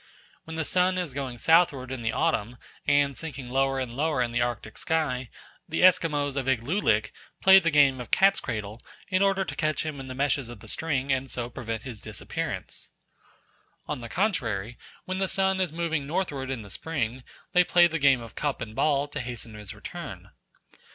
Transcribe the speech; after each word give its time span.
When 0.45 0.55
the 0.55 0.65
sun 0.65 0.97
is 0.97 1.13
going 1.13 1.37
southward 1.37 1.91
in 1.91 2.01
the 2.01 2.11
autumn, 2.11 2.57
and 2.87 3.15
sinking 3.15 3.51
lower 3.51 3.77
and 3.77 3.95
lower 3.95 4.19
in 4.23 4.31
the 4.31 4.41
Arctic 4.41 4.75
sky, 4.79 5.29
the 5.69 5.83
Esquimaux 5.83 6.35
of 6.37 6.47
Iglulik 6.47 7.11
play 7.39 7.59
the 7.59 7.69
game 7.69 8.01
of 8.01 8.09
cat's 8.09 8.39
cradle 8.39 8.81
in 9.09 9.21
order 9.21 9.45
to 9.45 9.55
catch 9.55 9.85
him 9.85 9.99
in 9.99 10.07
the 10.07 10.15
meshes 10.15 10.49
of 10.49 10.59
the 10.59 10.67
string 10.67 11.13
and 11.13 11.29
so 11.29 11.51
prevent 11.51 11.83
his 11.83 12.01
disappearance. 12.01 12.89
On 13.85 14.01
the 14.01 14.09
contrary, 14.09 14.79
when 15.05 15.19
the 15.19 15.27
sun 15.27 15.61
is 15.61 15.71
moving 15.71 16.07
northward 16.07 16.49
in 16.49 16.63
the 16.63 16.71
spring, 16.71 17.23
they 17.53 17.63
play 17.63 17.85
the 17.85 17.99
game 17.99 18.21
of 18.21 18.33
cup 18.33 18.59
and 18.59 18.73
ball 18.75 19.07
to 19.07 19.19
hasten 19.19 19.53
his 19.53 19.71
return. 19.75 20.31